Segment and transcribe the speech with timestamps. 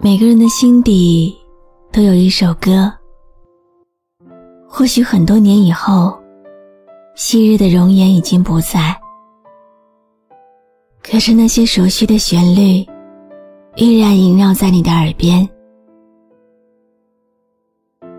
[0.00, 1.36] 每个人的心底
[1.90, 2.92] 都有一首歌，
[4.68, 6.16] 或许很多年以后，
[7.16, 8.96] 昔日的容颜已经不在，
[11.02, 12.86] 可是那些熟悉的旋律
[13.74, 15.46] 依然萦绕在你的耳边。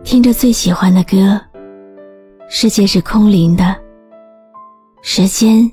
[0.03, 1.39] 听着最喜欢的歌，
[2.49, 3.73] 世界是空灵的，
[5.02, 5.71] 时间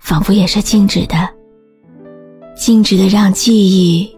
[0.00, 1.16] 仿佛也是静止的，
[2.56, 4.17] 静止的让记忆。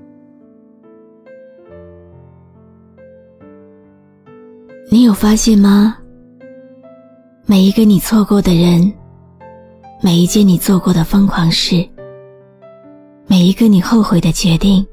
[4.93, 5.95] 你有发现吗？
[7.45, 8.93] 每一个你错过的人，
[10.01, 11.87] 每一件你做过的疯狂事，
[13.25, 14.85] 每一个你后悔的决定，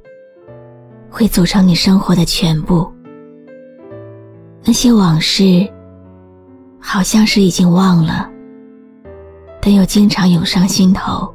[1.11, 2.89] 会组成你生活的全部。
[4.63, 5.69] 那些往事，
[6.79, 8.31] 好像是已经忘了，
[9.61, 11.29] 但又经常涌上心头。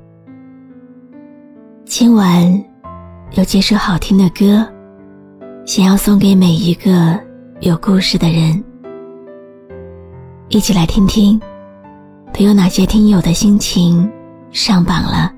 [1.84, 2.64] 今晚
[3.34, 4.66] 有几首好听的歌，
[5.66, 7.20] 想要送给每一个。
[7.64, 8.62] 有故事的人，
[10.50, 11.40] 一起来听听，
[12.34, 14.12] 都有哪些听友的心情
[14.52, 15.34] 上榜了？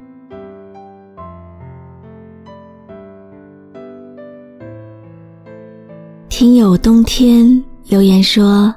[6.28, 8.74] 听友冬天留言说：“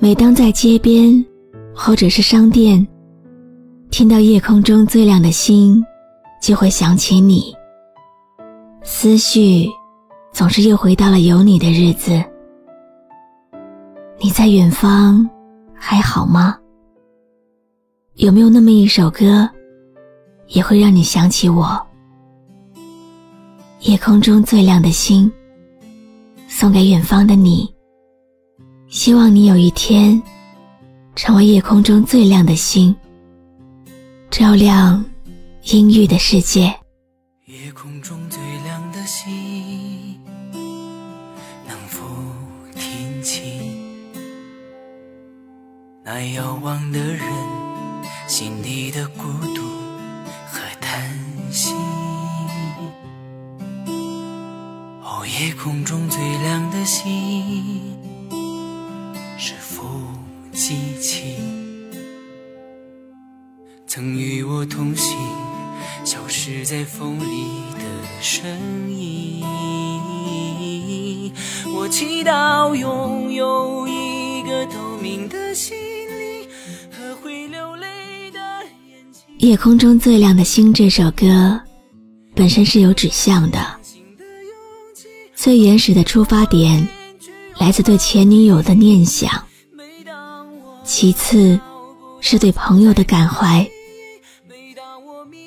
[0.00, 1.22] 每当在街边
[1.74, 2.88] 或者是商店，
[3.90, 5.84] 听到夜空中最亮的星，
[6.40, 7.54] 就会想起你，
[8.82, 9.68] 思绪。”
[10.32, 12.22] 总是又回到了有你的日子。
[14.18, 15.28] 你在远方
[15.74, 16.58] 还好吗？
[18.14, 19.48] 有没有那么一首歌，
[20.48, 21.80] 也会让你想起我？
[23.80, 25.30] 夜空中最亮的星，
[26.48, 27.68] 送给远方的你。
[28.88, 30.20] 希望你有一天，
[31.14, 32.94] 成为夜空中最亮的星，
[34.30, 35.04] 照亮
[35.64, 36.74] 阴郁的世界。
[46.14, 47.22] 那遥望的人
[48.28, 49.22] 心底的孤
[49.54, 49.62] 独
[50.46, 51.10] 和叹
[51.50, 51.72] 息。
[55.02, 57.96] 哦，夜空中最亮的星
[59.38, 59.84] 是否
[60.52, 61.36] 记起，
[63.86, 65.16] 曾与我同行，
[66.04, 67.46] 消失在风里
[67.78, 67.84] 的
[68.20, 68.60] 身
[68.94, 69.42] 影。
[71.74, 75.41] 我祈祷拥有一个透明的
[79.42, 81.60] 夜空中最亮的星》这首歌，
[82.32, 83.58] 本身是有指向的。
[85.34, 86.86] 最原始的出发点，
[87.58, 89.28] 来自对前女友的念想；
[90.84, 91.58] 其次，
[92.20, 93.68] 是对朋友的感怀，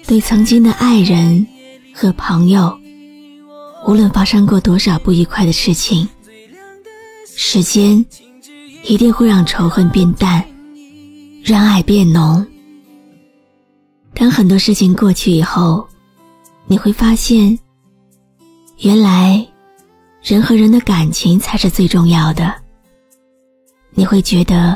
[0.05, 1.47] 对曾经的爱人
[1.93, 2.77] 和朋友，
[3.87, 6.05] 无论发生过多少不愉快的事情，
[7.33, 8.05] 时间
[8.83, 10.45] 一定会让仇恨变淡，
[11.45, 12.45] 让爱变浓。
[14.15, 15.85] 当很多事情过去以后，
[16.65, 17.57] 你会发现，
[18.79, 19.45] 原来
[20.23, 22.51] 人和人的感情才是最重要的。
[23.91, 24.75] 你会觉得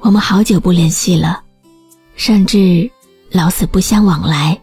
[0.00, 1.42] 我们好久不联系了，
[2.16, 2.90] 甚至
[3.30, 4.60] 老死不相往来。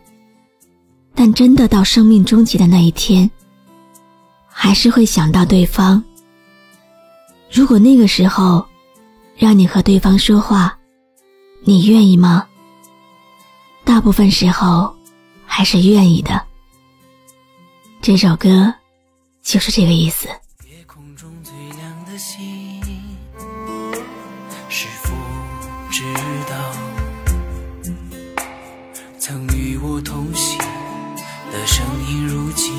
[1.16, 3.30] 但真的到生命终结的那一天，
[4.48, 6.04] 还是会想到对方。
[7.52, 8.64] 如果那个时候
[9.36, 10.78] 让你和对方说话，
[11.64, 12.46] 你愿意吗？
[13.88, 14.94] 大部分时候
[15.46, 16.46] 还是愿意的。
[18.02, 18.74] 这首歌
[19.42, 20.28] 就是这个意思。
[20.70, 22.84] 夜空中最亮的星
[24.68, 25.14] 是否
[25.90, 26.04] 知
[26.50, 26.54] 道
[29.18, 30.58] 曾与我同行
[31.54, 32.78] 的声音如今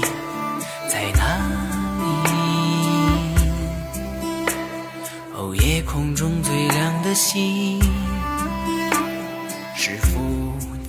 [0.91, 1.39] 在哪
[1.99, 2.05] 里？
[5.35, 7.81] 哦夜空中最亮的星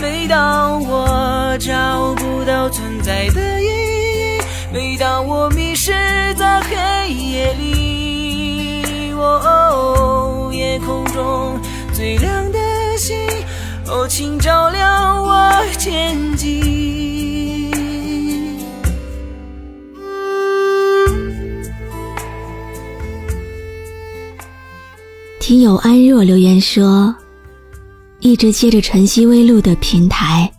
[0.00, 4.40] 每当我找不到存在的意义，
[4.72, 5.92] 每当我迷失
[6.36, 11.58] 在黑夜里，哦，夜空中
[11.92, 12.58] 最亮的
[12.96, 13.14] 星，
[13.88, 17.70] 哦，请照亮我前进。
[25.40, 27.14] 听友安若留言说，
[28.20, 30.50] 一直借着晨曦微露的平台，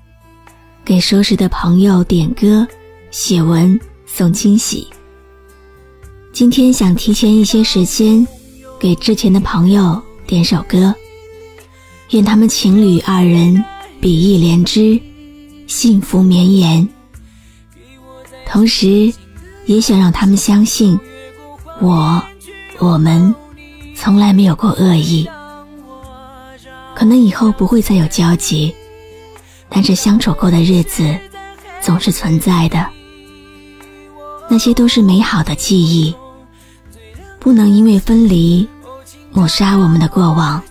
[0.83, 2.67] 给熟识的朋友点歌、
[3.11, 4.87] 写文、送惊喜。
[6.33, 8.25] 今天想提前一些时间，
[8.79, 10.93] 给之前的朋友点首歌，
[12.09, 13.63] 愿他们情侣二人
[13.99, 14.99] 比翼连枝，
[15.67, 16.87] 幸福绵延。
[18.43, 19.13] 同时，
[19.67, 20.99] 也想让他们相信，
[21.79, 22.19] 我，
[22.79, 23.33] 我们。
[23.93, 25.29] 从来没有过恶意，
[27.01, 28.71] 可能以后不会再有交集，
[29.69, 31.17] 但是相处过的日子
[31.81, 32.87] 总是存在的。
[34.47, 36.15] 那些都是美好的记忆，
[37.39, 38.69] 不能因为分离
[39.31, 40.61] 抹杀我们的过往。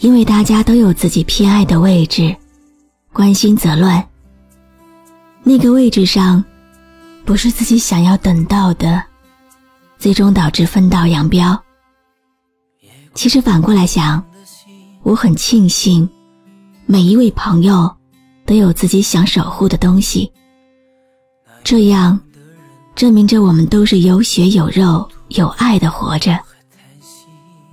[0.00, 2.36] 因为大家都有自己偏爱的位置，
[3.14, 4.06] 关心则乱。
[5.42, 6.44] 那个位置上，
[7.24, 9.02] 不是自己想要等到的，
[9.98, 11.58] 最终导致分道扬镳。
[13.14, 14.22] 其实反过来想，
[15.02, 16.08] 我很庆幸，
[16.86, 17.92] 每一位朋友
[18.46, 20.32] 都有自己想守护的东西。
[21.64, 22.18] 这样，
[22.94, 26.38] 证明着我们都是有血有肉有爱的活着。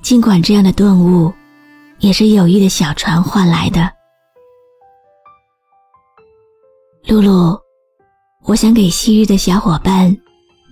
[0.02, 1.32] 尽管这样的顿悟，
[2.00, 3.92] 也是友谊的小船换来的。
[7.08, 7.60] 露露，
[8.44, 10.16] 我想给昔日的小伙伴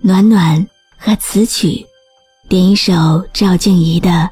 [0.02, 0.66] 暖暖
[0.96, 1.86] 和词曲
[2.48, 4.28] 点一首赵静怡的。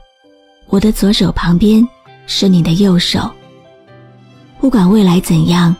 [0.69, 1.87] 我的左手旁边
[2.27, 3.31] 是你的右手。
[4.61, 5.75] 不管未来怎样，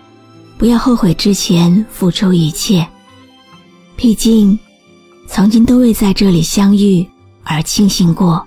[0.57, 2.87] 不要后悔之前付出一切。
[3.97, 4.59] 毕竟，
[5.27, 7.07] 曾经都为在这里相遇
[7.43, 8.47] 而庆幸过，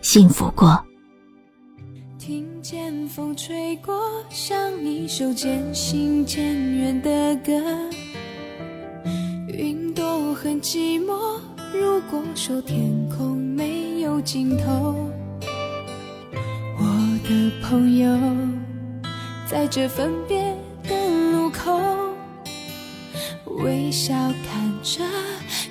[0.00, 0.82] 幸福过。
[2.18, 4.00] 听见风吹过，
[4.30, 6.42] 像你首渐行渐
[6.76, 7.52] 远的歌。
[9.48, 11.38] 云朵很寂寞，
[11.72, 14.94] 如果说天空没有尽头。
[16.76, 16.84] 我
[17.28, 18.08] 的朋友，
[19.48, 20.38] 在这分别
[20.82, 20.94] 的
[21.32, 21.80] 路口，
[23.62, 25.02] 微笑看着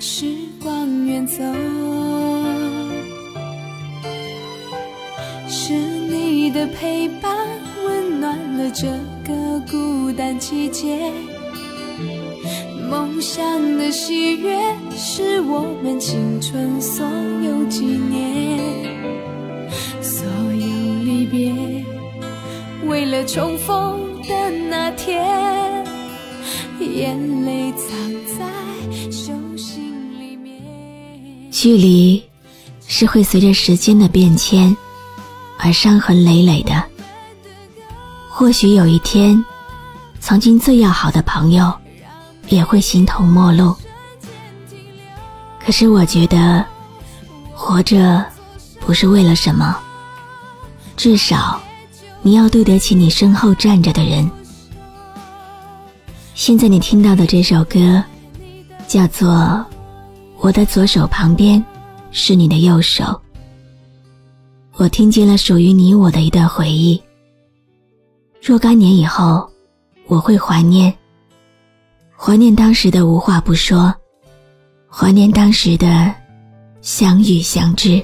[0.00, 1.42] 时光远走。
[5.48, 7.36] 是你的陪伴，
[7.86, 8.86] 温暖了这
[9.26, 11.12] 个孤单季节。
[12.90, 14.58] 梦想的喜悦，
[14.94, 17.06] 是我们青春所
[17.42, 18.83] 有纪念。
[23.14, 25.86] 了重逢的那天，
[26.80, 27.88] 眼泪藏
[28.26, 28.44] 在
[29.08, 30.60] 手心里面。
[31.48, 32.20] 距离
[32.88, 34.76] 是会随着时间的变迁
[35.58, 36.82] 而伤痕累累的。
[38.28, 39.42] 或许有一天，
[40.18, 41.72] 曾经最要好的朋友
[42.48, 43.72] 也会形同陌路。
[45.64, 46.66] 可是我觉得，
[47.52, 48.24] 活着
[48.80, 49.78] 不是为了什么。
[50.96, 51.62] 至少，
[52.26, 54.28] 你要对得起你身后站着的人。
[56.34, 58.02] 现在你听到的这首歌，
[58.88, 59.28] 叫做
[60.38, 61.62] 《我的左手旁边
[62.12, 63.04] 是你的右手》。
[64.76, 67.00] 我听见了属于你我的一段回忆。
[68.40, 69.46] 若干年以后，
[70.06, 70.92] 我会怀念，
[72.16, 73.94] 怀念当时的无话不说，
[74.88, 76.10] 怀念当时的
[76.80, 78.02] 相遇相知。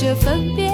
[0.00, 0.67] 这分别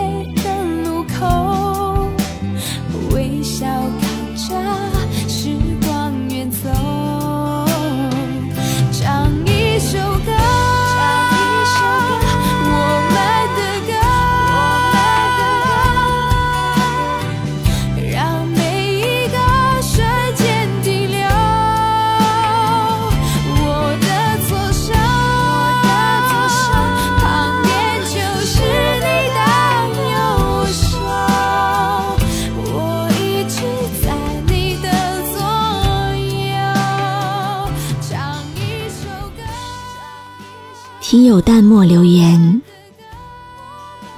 [41.15, 42.61] 听友淡漠留言，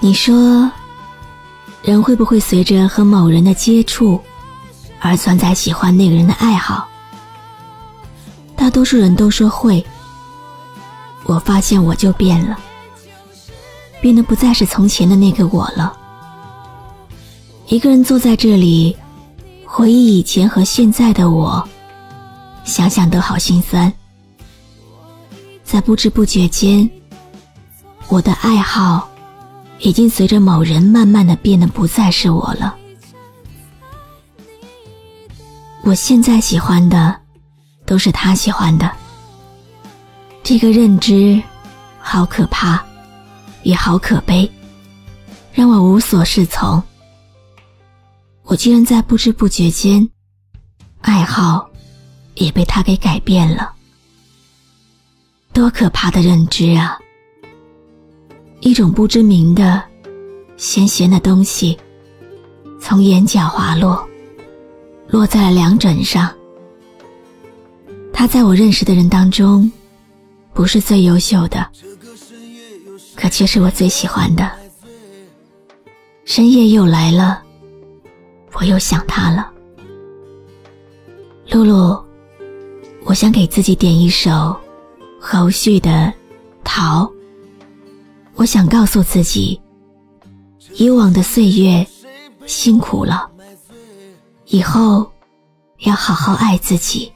[0.00, 0.66] 你说，
[1.82, 4.18] 人会不会随着和某人的接触，
[4.98, 6.88] 而存在喜欢那个人的爱好？
[8.56, 9.84] 大多数人都说会。
[11.24, 12.58] 我发现我就变了，
[14.00, 15.94] 变得不再是从前的那个我了。
[17.66, 18.96] 一个人坐在这里，
[19.66, 21.62] 回忆以前和现在的我，
[22.64, 23.92] 想想都好心酸。
[25.66, 26.88] 在不知不觉间，
[28.06, 29.10] 我的爱好
[29.80, 32.76] 已经随着某人慢慢的变得不再是我了。
[35.82, 37.14] 我现在喜欢的，
[37.84, 38.90] 都是他喜欢的。
[40.44, 41.42] 这个认知，
[41.98, 42.80] 好可怕，
[43.64, 44.48] 也好可悲，
[45.52, 46.80] 让我无所适从。
[48.44, 50.08] 我居然在不知不觉间，
[51.00, 51.68] 爱好
[52.36, 53.72] 也被他给改变了。
[55.56, 56.98] 多可怕的认知啊！
[58.60, 59.82] 一种不知名的
[60.58, 61.78] 咸咸的东西，
[62.78, 64.06] 从眼角滑落，
[65.08, 66.30] 落在了两枕上。
[68.12, 69.72] 他在我认识的人当中。
[70.52, 71.66] 不是最优秀的，
[73.14, 74.50] 可却是我最喜欢的。
[76.26, 77.42] 深夜又来了，
[78.52, 79.50] 我又想他了。
[81.50, 82.02] 露露，
[83.04, 84.54] 我想给自己点一首
[85.28, 85.90] 侯旭的
[86.62, 87.02] 《逃》。
[88.36, 89.60] 我想告诉自己，
[90.74, 91.84] 以往的岁月
[92.46, 93.28] 辛苦了，
[94.44, 95.10] 以后
[95.80, 97.12] 要好好爱自己。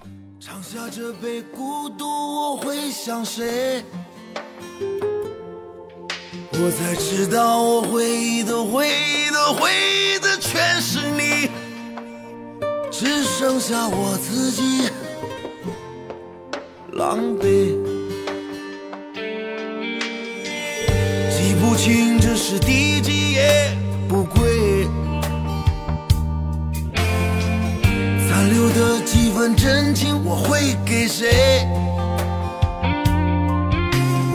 [0.92, 3.84] 这杯孤独，我会想谁？
[6.52, 11.48] 我才知道，我回忆的、回忆的、回忆的，全是你，
[12.90, 14.90] 只剩下我自己，
[16.92, 17.76] 狼狈，
[21.60, 23.76] 不清这是第几夜，
[24.08, 24.88] 不归。
[28.26, 31.68] 残留的几分真情，我会给谁？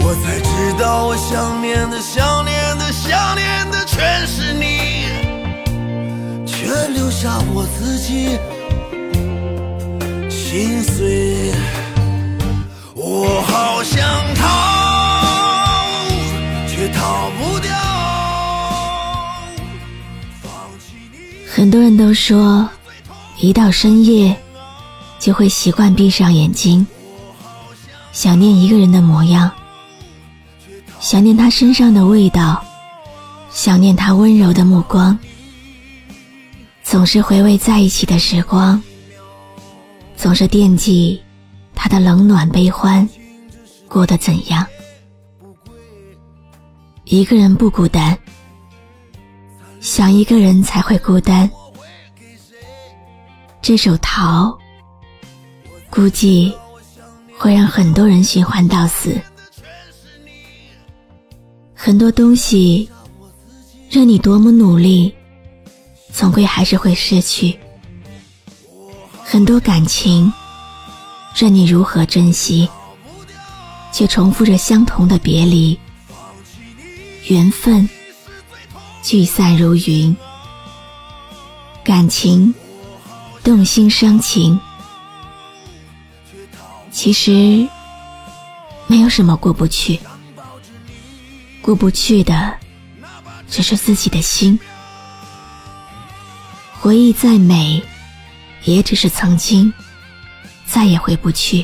[0.02, 5.08] 我才知道，我想念的、想念的、想念的，全是你，
[6.46, 8.38] 却留下我自己
[10.30, 11.52] 心碎。
[12.94, 14.00] 我好想
[14.36, 14.75] 逃，
[21.76, 22.70] 很多人都说。
[23.38, 24.34] 一到深夜，
[25.20, 26.88] 就会习惯闭上眼睛，
[28.14, 29.52] 想念一个人的模样，
[31.02, 32.64] 想念他身上的味道，
[33.52, 35.20] 想念他温柔的目光，
[36.82, 38.82] 总是回味在一起的时光，
[40.16, 41.22] 总是惦记
[41.76, 43.06] 他的冷暖悲欢，
[43.90, 44.66] 过得怎样？
[47.04, 48.18] 一个人不孤单，
[49.82, 51.52] 想一个人才会孤单。
[53.66, 54.50] 这首《逃》
[55.90, 56.54] 估计
[57.36, 59.20] 会让很多人循环到死。
[61.74, 62.88] 很多东西，
[63.90, 65.12] 任你多么努力，
[66.14, 67.58] 总归还是会失去。
[69.24, 70.32] 很多感情，
[71.36, 72.70] 任你如何珍惜，
[73.92, 75.76] 却重复着相同的别离。
[77.30, 77.90] 缘分
[79.02, 80.16] 聚散如云，
[81.84, 82.54] 感情。
[83.46, 84.60] 动心伤情，
[86.92, 87.70] 其实
[88.88, 90.00] 没有什么过不去，
[91.62, 92.58] 过不去的
[93.48, 94.60] 只是自己的心。
[96.74, 97.80] 回忆再美，
[98.64, 99.72] 也只是曾经，
[100.66, 101.64] 再也回不去。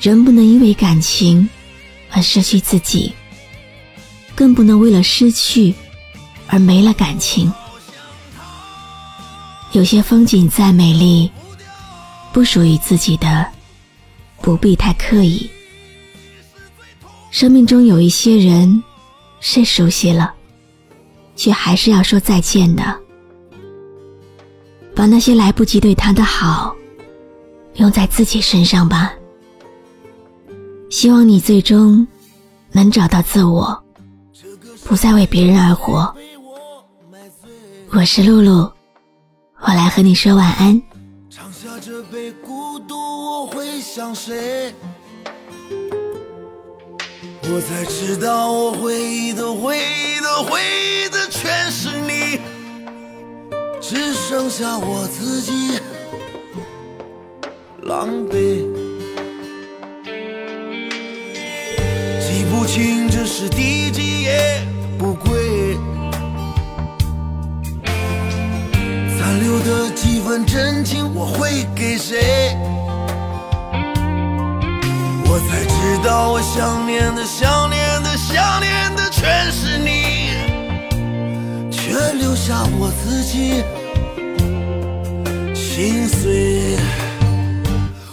[0.00, 1.48] 人不能因为感情
[2.10, 3.14] 而失去自己，
[4.34, 5.72] 更不能为了失去
[6.48, 7.52] 而没了感情。
[9.72, 11.30] 有些风景再美丽，
[12.30, 13.46] 不属于自己的，
[14.42, 15.50] 不必太刻意。
[17.30, 18.82] 生命中有一些人，
[19.40, 20.34] 是熟悉了，
[21.36, 23.00] 却还是要说再见的。
[24.94, 26.74] 把那些来不及对他的好，
[27.74, 29.12] 用在自己身上吧。
[30.90, 32.06] 希望你最终
[32.72, 33.82] 能找到自我，
[34.84, 36.14] 不再为别人而活。
[37.90, 38.71] 我是露露。
[39.62, 40.82] 我来和你说晚安。
[41.30, 44.74] 尝下这杯孤独我会想谁
[47.44, 52.40] 我才知道我回忆的回忆的回忆的全是你。
[53.80, 55.78] 只剩下我自己
[57.82, 58.64] 狼狈
[62.20, 64.64] 记不清这是第几夜
[64.98, 65.41] 不归，
[70.12, 72.54] 的几分真情我会给谁？
[75.24, 80.34] 我才知道我想念的想念的想念的全是你，
[81.70, 83.64] 却留下我自己
[85.54, 86.76] 心碎。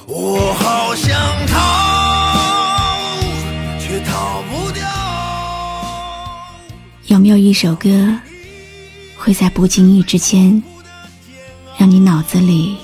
[0.07, 1.57] 我好想逃，
[3.77, 4.83] 却逃不掉。
[7.07, 7.89] 有没有一首歌，
[9.17, 10.63] 会在不经意之间，
[11.79, 12.77] 让你脑子里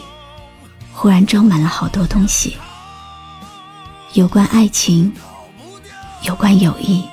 [0.94, 2.56] 忽然装满了好多东西？
[4.14, 5.12] 有关爱情，
[6.22, 7.04] 有关友谊，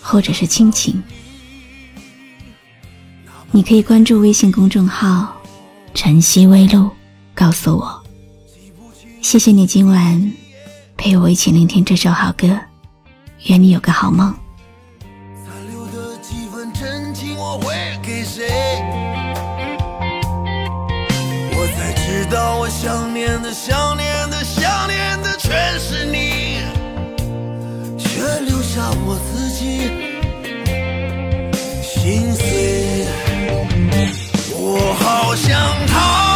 [0.00, 1.02] 或者是亲情。
[3.50, 5.34] 你可以关注微信公众号
[5.92, 6.88] “晨曦微露”，
[7.34, 8.00] 告诉我。
[9.22, 10.32] 谢谢你今晚
[10.96, 12.56] 陪我一起聆听这首好歌，
[13.46, 14.32] 愿你有个好梦。
[35.04, 35.54] 好想
[35.86, 36.33] 逃，